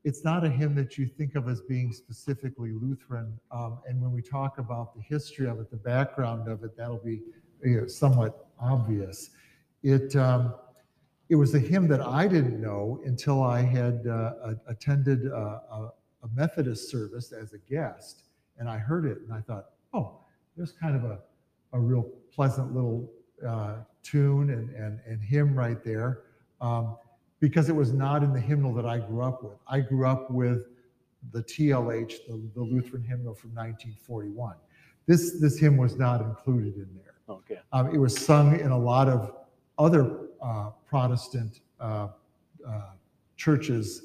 [0.04, 3.38] It's not a hymn that you think of as being specifically Lutheran.
[3.50, 6.98] Um, and when we talk about the history of it, the background of it, that'll
[6.98, 7.22] be
[7.62, 9.30] you know, somewhat obvious.
[9.82, 10.54] It um,
[11.28, 15.36] it was a hymn that I didn't know until I had uh, a- attended a,
[15.36, 15.92] a,
[16.22, 18.22] a Methodist service as a guest,
[18.58, 20.18] and I heard it, and I thought, oh,
[20.56, 21.18] there's kind of a
[21.74, 23.10] a real pleasant little
[23.46, 26.20] uh, tune and, and, and hymn right there
[26.60, 26.96] um,
[27.40, 29.58] because it was not in the hymnal that I grew up with.
[29.66, 30.66] I grew up with
[31.32, 34.54] the TLH, the, the Lutheran hymnal from 1941.
[35.06, 37.14] This, this hymn was not included in there.
[37.28, 37.58] Okay.
[37.72, 39.34] Um, it was sung in a lot of
[39.78, 42.08] other uh, Protestant uh,
[42.66, 42.80] uh,
[43.36, 44.04] churches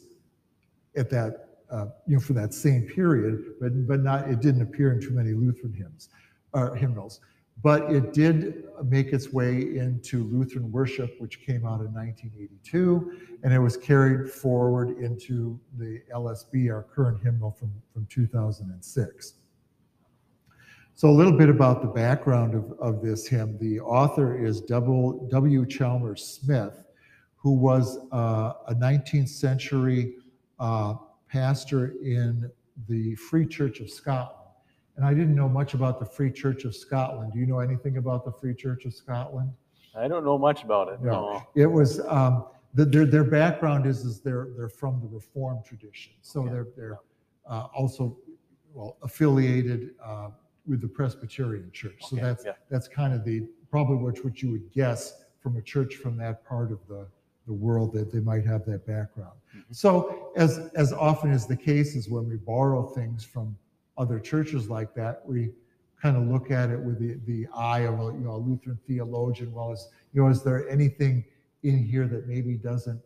[0.96, 4.30] at that, uh, you know, for that same period, but but not.
[4.30, 6.10] It didn't appear in too many Lutheran hymns
[6.54, 7.22] or hymnals.
[7.62, 13.54] But it did make its way into Lutheran worship, which came out in 1982, and
[13.54, 19.34] it was carried forward into the LSB, our current hymnal from, from 2006.
[20.96, 23.58] So a little bit about the background of, of this hymn.
[23.58, 25.28] The author is W.
[25.30, 25.66] W.
[25.66, 26.86] Chalmers Smith,
[27.36, 30.16] who was uh, a 19th century
[30.60, 30.96] uh,
[31.30, 32.50] pastor in
[32.88, 34.36] the Free Church of Scotland.
[34.96, 37.32] And I didn't know much about the Free Church of Scotland.
[37.34, 39.52] Do you know anything about the Free Church of Scotland?
[39.96, 41.02] I don't know much about it.
[41.02, 41.12] No.
[41.12, 41.44] No.
[41.56, 46.14] It was um, the, their their background is is they're they're from the Reformed tradition,
[46.22, 47.00] so they're they're
[47.50, 48.18] uh, also
[48.74, 50.30] well affiliated uh,
[50.68, 52.02] with the Presbyterian Church.
[52.02, 52.54] So Okay, that's yeah.
[52.70, 56.46] that's kind of the probably what what you would guess from a church from that
[56.46, 57.08] part of the
[57.50, 59.38] the world that they might have that background.
[59.56, 59.76] Mhm.
[59.76, 63.58] So as as often as the case is when we borrow things from
[63.98, 65.52] other churches like that, we
[66.00, 68.78] kind of look at it with the, the eye of a you know a Lutheran
[68.88, 69.52] theologian.
[69.52, 71.26] Well, is you know is there anything
[71.64, 73.02] in here that maybe doesn't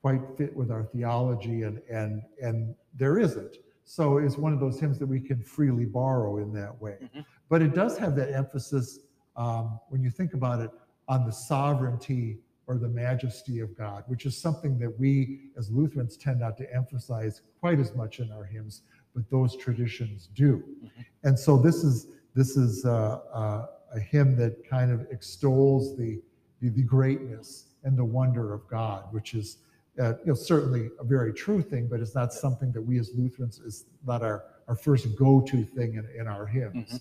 [0.00, 1.64] quite fit with our theology?
[1.64, 3.56] And and and there isn't.
[3.84, 6.98] So it's one of those hymns that we can freely borrow in that way.
[7.02, 7.24] Mhm.
[7.48, 9.00] But it does have that emphasis
[9.34, 10.70] um, when you think about it
[11.08, 16.18] on the sovereignty or the majesty of God, which is something that we as Lutherans
[16.18, 18.82] tend not to emphasize quite as much in our hymns,
[19.14, 20.62] but those traditions do.
[20.84, 21.04] Mhm.
[21.24, 26.20] And so this is this is uh, uh, a hymn that kind of extols the,
[26.60, 29.58] the the greatness and the wonder of God, which is
[29.98, 33.10] uh, you know certainly a very true thing, but it's not something that we as
[33.14, 37.00] Lutherans is not our our first go-to thing in, in our hymns.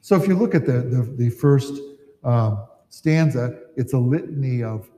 [0.00, 1.74] So if you look at the the, the first
[2.22, 4.88] um, stanza, it's a litany of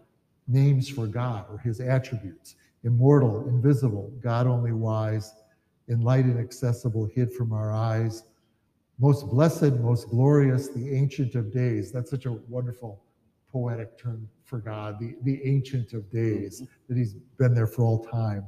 [0.49, 5.33] names for God or His attributes: immortal, invisible, God only wise,
[5.89, 8.25] in light inaccessible, hid from our eyes.
[8.99, 11.91] Most blessed, most glorious, the Ancient of Days.
[11.91, 13.03] That's such a wonderful
[13.51, 18.05] poetic term for God, the, the Ancient of Days, that He's been there for all
[18.05, 18.45] time.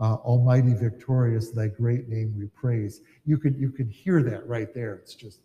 [0.00, 3.02] Uh, Almighty victorious, thy great name we praise.
[3.24, 4.94] You could you could hear that right there.
[4.94, 5.40] It's just,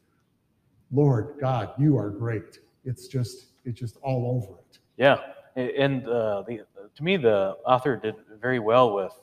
[0.91, 2.59] Lord God, you are great.
[2.87, 4.79] It's just it's just all over it.
[4.97, 5.17] Yeah,
[5.55, 6.61] and uh, the
[6.95, 9.13] to me the author did very well with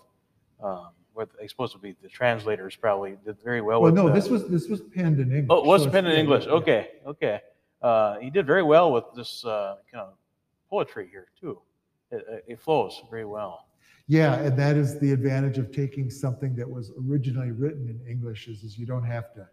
[0.62, 3.94] um, what I suppose would be the translators probably did very well Well, with.
[4.00, 5.46] no, the- this was this was penned in English.
[5.50, 6.44] oh, it was so penned in yeah, English.
[6.46, 6.53] yeah.
[6.53, 7.40] Okay, okay.
[7.83, 10.14] Uh, he did very well with this uh, kind of
[10.70, 11.59] poetry here too.
[12.11, 13.66] it, it flows very well.
[14.07, 18.48] Yeah, and that is the advantage of taking something that was originally written in English
[18.48, 19.48] is, is you don't have to,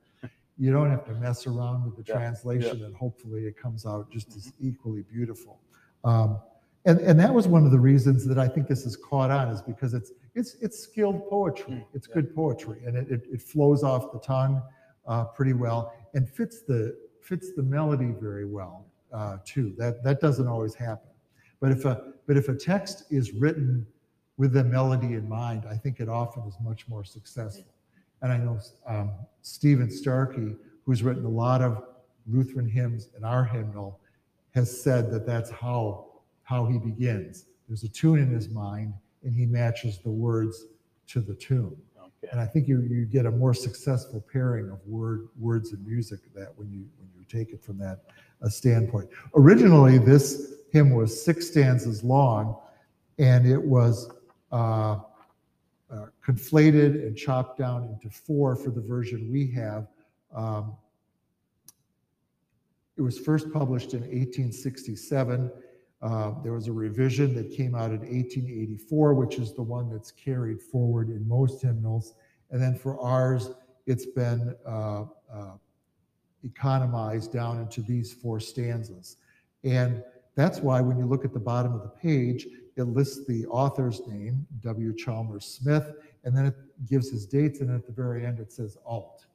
[0.62, 4.12] you don't have to mess around with the Yeah, translation and hopefully it comes out
[4.12, 5.60] just as equally beautiful.
[6.04, 6.38] Um,
[6.86, 9.48] and, and that was one of the reasons that I think this is caught on
[9.50, 11.74] is because it's, it's, it's skilled poetry.
[11.74, 12.14] Mm, It's yeah.
[12.14, 14.62] good poetry and it, it, it flows off the tongue
[15.08, 19.74] uh, pretty well and fits the, fits the melody very well uh, too.
[19.80, 21.10] That, that doesn't always happen.
[21.60, 23.88] But if a, but if a text is written
[24.38, 27.74] with the melody in mind, I think it often is much more successful.
[28.22, 31.84] And I know um, Stephen Starke, who's written a lot of
[32.28, 34.00] Lutheran hymns in our hymnal,
[34.54, 36.08] has said that that's how
[36.44, 37.46] how he begins.
[37.68, 40.66] There's a tune in his mind, and he matches the words
[41.08, 41.76] to the tune.
[41.98, 42.32] Okay.
[42.32, 46.20] And I think you you get a more successful pairing of word words and music
[46.36, 48.02] that when you when you take it from that
[48.44, 49.10] uh, standpoint.
[49.36, 52.58] Originally, this hymn was six stanzas long,
[53.18, 54.12] and it was
[54.52, 55.00] uh,
[55.92, 59.88] uh, conflated and chopped down into four for the version we have.
[60.34, 60.74] Um,
[62.98, 65.52] it was first published in 1867.
[66.02, 70.12] Uh, there was a revision that came out in 1884, which is the one that's
[70.12, 72.14] carried forward in most hymnals.
[72.50, 73.52] And then for ours,
[73.86, 75.56] it's been uh, uh,
[76.44, 79.18] economized down into these four stanzas.
[79.64, 80.04] And
[80.36, 82.48] that's why when you look at the bottom of the page,
[82.78, 84.96] it lists the author's name, W.
[84.96, 86.56] Chalmers Smith, and then it
[86.90, 89.26] gives his dates, and at the very end it says alt,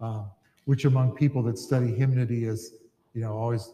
[0.00, 0.30] um,
[0.64, 2.74] which among people that study hymnody is,
[3.14, 3.72] you know, always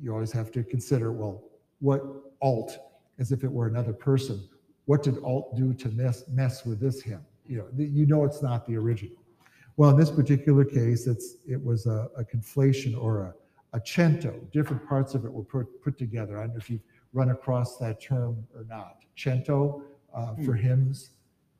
[0.00, 1.44] you always have to consider, well,
[1.78, 2.02] what
[2.40, 2.76] alt,
[3.18, 4.48] as if it were another person,
[4.86, 7.24] what did alt do to mess mess with this hymn?
[7.46, 9.16] You know, you know it's not the original.
[9.76, 13.34] Well, in this particular case, it's it was a, a conflation or a,
[13.74, 14.34] a cento.
[14.52, 16.38] Different parts of it were put put together.
[16.38, 18.98] I don't know if you've run across that term or not.
[19.16, 19.82] Cento
[20.14, 21.10] uh, for hymns.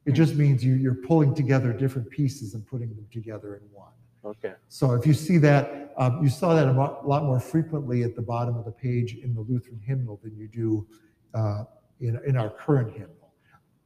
[0.05, 3.93] It just means you, you're pulling together different pieces and putting them together in one.
[4.25, 4.55] Okay.
[4.69, 8.23] So if you see that, um, you saw that a lot more frequently at the
[8.23, 10.87] bottom of the page in the Lutheran hymnal than you do
[11.35, 11.65] uh,
[12.01, 13.33] in, in our current hymnal.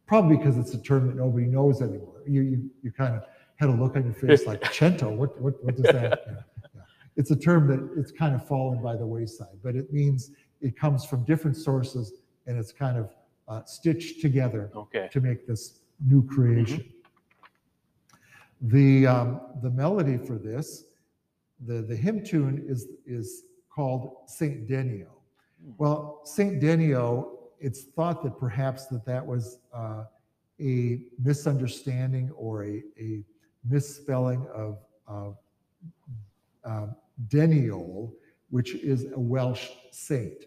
[0.06, 2.22] Probably because it's a term that nobody knows anymore.
[2.26, 3.24] You, you, you kind of
[3.56, 6.22] had a look on your face like, cento, what, what, what does that?
[6.26, 6.34] Yeah,
[6.74, 6.80] yeah.
[7.16, 10.76] It's a term that it's kind of fallen by the wayside, but it means it
[10.78, 12.12] comes from different sources
[12.46, 13.14] and it's kind of
[13.48, 15.08] uh, stitched together Okay.
[15.12, 16.84] to make this new creation.
[18.62, 20.84] The, um, the melody for this,
[21.66, 25.08] the, the hymn tune is, is called Saint Denio.
[25.78, 30.04] Well, Saint Denio, it's thought that perhaps that that was uh,
[30.60, 33.22] a misunderstanding or a, a
[33.68, 35.36] misspelling of, of
[36.64, 36.86] uh,
[38.50, 40.44] which is a Welsh saint.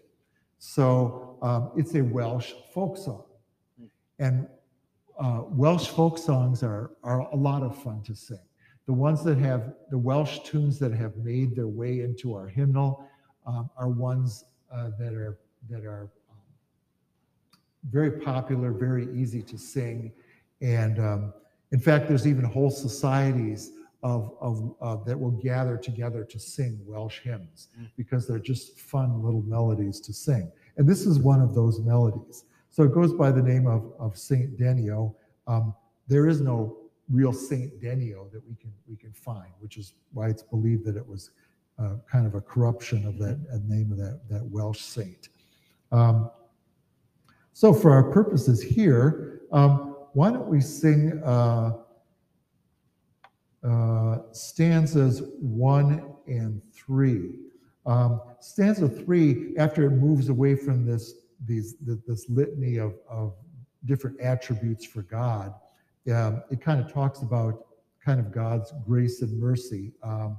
[0.57, 3.23] So um, it's a Welsh folk song.
[4.19, 4.47] And
[5.19, 8.39] uh, Welsh folk songs are, are a lot of fun to sing.
[8.85, 13.07] The ones that have the Welsh tunes that have made their way into our hymnal
[13.45, 15.38] um, are ones uh, that are
[15.69, 17.59] that are um,
[17.91, 20.12] very popular, very easy to sing,
[20.62, 21.33] and um,
[21.71, 26.79] in fact, there's even whole societies of, of uh, that will gather together to sing
[26.85, 27.89] Welsh hymns Mm.
[27.97, 30.51] because they're just fun little melodies to sing.
[30.77, 32.45] And this is one of those melodies.
[32.69, 35.13] So it goes by the name of, of Saint Denio.
[35.47, 35.73] Um,
[36.07, 36.77] there is no
[37.09, 40.95] real Saint Denio that we can we can find, which is why it's believed that
[40.95, 41.31] it was
[41.77, 45.29] uh, kind of a corruption of that uh, name of that that Welsh saint.
[45.91, 46.29] Um,
[47.53, 51.73] so for our purposes here, um, why don't we sing uh,
[53.63, 57.36] uh, stanzas one and three?
[57.86, 61.13] Um, stanza three, after it moves away from this
[61.45, 61.76] these
[62.08, 63.34] this litany of, of
[63.86, 65.54] different attributes for God,
[66.13, 67.65] um, it kind of talks about
[68.04, 69.91] kind of God's grace and mercy.
[70.04, 70.38] Um,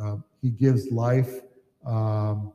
[0.00, 1.40] uh, he gives life.
[1.84, 2.52] Um,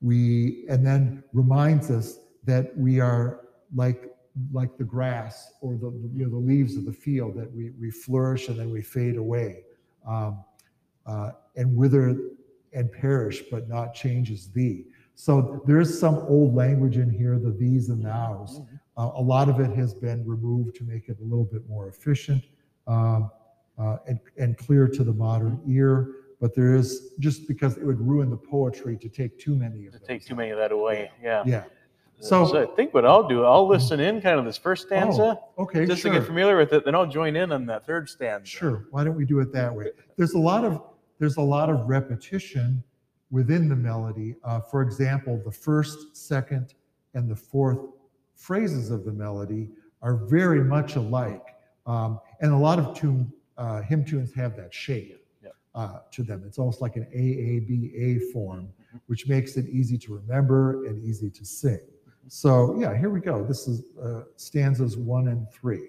[0.00, 3.40] we and then reminds us that we are
[3.74, 4.13] like
[4.52, 7.90] like the grass or the you know the leaves of the field that we we
[7.90, 9.62] flourish and then we fade away
[10.06, 10.42] um,
[11.06, 12.16] uh, and wither
[12.72, 14.84] and perish, but not changes thee.
[15.14, 18.60] So there is some old language in here, the these and nows.
[18.96, 21.88] Uh, a lot of it has been removed to make it a little bit more
[21.88, 22.42] efficient
[22.88, 23.30] um,
[23.78, 26.16] uh, and, and clear to the modern ear.
[26.40, 29.92] But there is just because it would ruin the poetry to take too many of
[29.92, 30.08] To those.
[30.08, 31.12] take too many of that away.
[31.22, 31.44] Yeah.
[31.46, 31.64] Yeah.
[32.24, 35.38] So, So- I think what I'll do, I'll listen in kind of this first stanza,
[35.58, 35.84] Oh, okay.
[35.84, 36.10] just sure.
[36.12, 36.84] to get familiar with it.
[36.84, 38.46] Then I'll join in on that third stanza.
[38.46, 38.86] Sure.
[38.90, 39.90] Why don't we do it that way?
[40.16, 40.80] There's a lot of
[41.20, 42.82] there's a lot of repetition
[43.30, 44.34] within the melody.
[44.42, 46.74] Uh, for example, the first, second,
[47.14, 47.78] and the fourth
[48.34, 49.70] phrases of the melody
[50.02, 51.54] are very much alike.
[51.86, 55.20] Um, and a lot of tune, uh, hymn tunes have that shape
[55.76, 56.42] uh, to them.
[56.46, 59.00] It's almost like an AABA form, Mhm.
[59.06, 61.80] which makes it easy to remember and easy to sing.
[62.28, 63.44] So, yeah, here we go.
[63.44, 65.88] This is uh, stanzas one and three.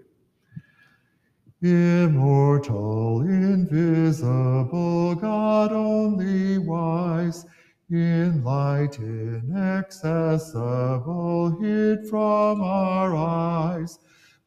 [1.62, 7.46] Immortal, invisible, God only wise,
[7.90, 14.00] in light inaccessible, hid from our eyes.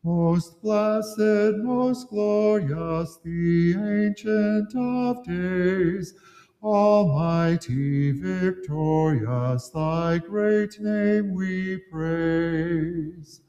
[0.04, 6.14] Most blessed, most glorious, the Ancient of Days,
[6.62, 13.42] Almighty, victorious, thy great name we praise.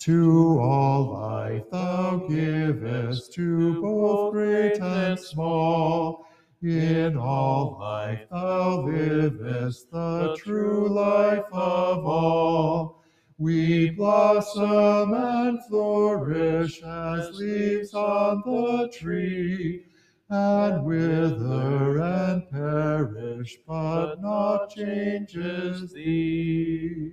[0.00, 6.26] To all life thou givest, to both great and small.
[6.60, 13.02] In all life thou livest, the true life of all.
[13.38, 19.86] We blossom and flourish as leaves on the tree,
[20.30, 27.12] and wither and perish, but not changes thee.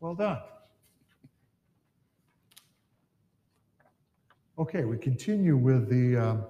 [0.00, 0.38] Well done.
[4.58, 6.44] Okay, we continue with the, um,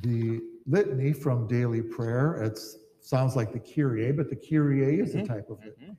[0.00, 2.36] the litany from daily prayer.
[2.42, 2.58] It
[3.00, 5.86] sounds like the Kyrie, but the Kyrie is a Mhm, type of litany.
[5.88, 5.96] Mhm.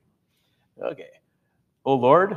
[0.92, 1.10] Okay.
[1.84, 2.36] O Lord,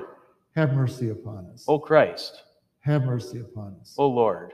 [0.56, 1.66] Have mercy upon us.
[1.68, 2.44] O Christ,
[2.82, 3.96] Have mercy upon us.
[3.98, 4.54] O Lord,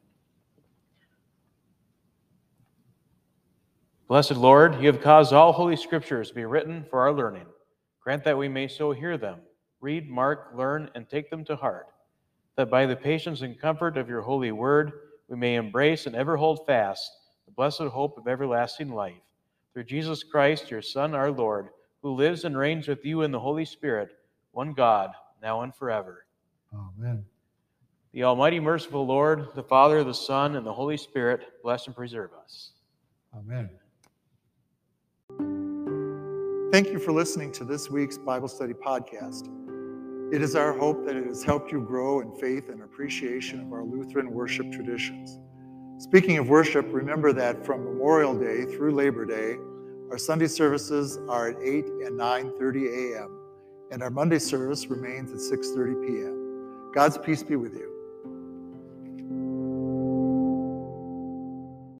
[4.11, 7.45] Blessed Lord, you have caused all holy scriptures to be written for our learning.
[8.03, 9.39] Grant that we may so hear them,
[9.79, 11.87] read, mark, learn, and take them to heart,
[12.57, 14.91] that by the patience and comfort of your holy word,
[15.29, 17.09] we may embrace and ever hold fast
[17.45, 19.15] the blessed hope of everlasting life.
[19.73, 21.69] Through Jesus Christ, your Son, our Lord,
[22.01, 24.09] who lives and reigns with you in the Holy Spirit,
[24.51, 26.25] one God, now and forever.
[26.73, 27.23] Amen.
[28.11, 32.31] The Almighty, merciful Lord, the Father, the Son, and the Holy Spirit, bless and preserve
[32.33, 32.71] us.
[33.33, 33.69] Amen.
[36.71, 39.49] Thank you for listening to this week's Bible Study Podcast.
[40.33, 43.73] It is our hope that it has helped you grow in faith and appreciation of
[43.73, 45.37] our Lutheran worship traditions.
[45.97, 49.57] Speaking of worship, remember that from Memorial Day through Labor Day,
[50.09, 53.37] our Sunday services are at 8 and 9:30 a.m.,
[53.91, 56.91] and our Monday service remains at 6:30 p.m.
[56.93, 58.00] God's peace be with you.